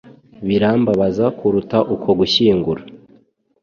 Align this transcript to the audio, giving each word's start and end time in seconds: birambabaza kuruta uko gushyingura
birambabaza 0.47 1.25
kuruta 1.37 1.77
uko 1.95 2.09
gushyingura 2.19 2.81